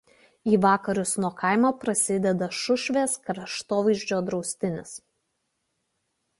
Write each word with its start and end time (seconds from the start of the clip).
Į 0.51 0.57
vakarus 0.61 1.11
nuo 1.25 1.29
kaimo 1.41 1.71
prasideda 1.83 2.49
Šušvės 2.61 3.15
kraštovaizdžio 3.29 4.23
draustinis. 4.31 4.99